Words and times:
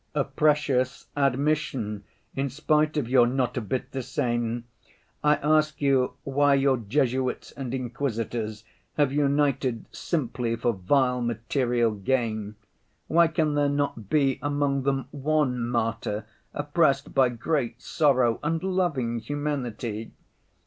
"A 0.15 0.23
precious 0.23 1.05
admission, 1.15 2.03
in 2.35 2.49
spite 2.49 2.97
of 2.97 3.07
your 3.07 3.27
'not 3.27 3.55
a 3.55 3.61
bit 3.61 3.91
the 3.91 4.01
same.' 4.01 4.63
I 5.23 5.35
ask 5.35 5.79
you 5.79 6.13
why 6.23 6.55
your 6.55 6.77
Jesuits 6.77 7.51
and 7.51 7.71
Inquisitors 7.71 8.63
have 8.97 9.13
united 9.13 9.85
simply 9.91 10.55
for 10.55 10.73
vile 10.73 11.21
material 11.21 11.91
gain? 11.91 12.55
Why 13.05 13.27
can 13.27 13.53
there 13.53 13.69
not 13.69 14.09
be 14.09 14.39
among 14.41 14.81
them 14.85 15.05
one 15.11 15.69
martyr 15.69 16.25
oppressed 16.51 17.13
by 17.13 17.29
great 17.29 17.79
sorrow 17.79 18.39
and 18.41 18.63
loving 18.63 19.19
humanity? 19.19 20.13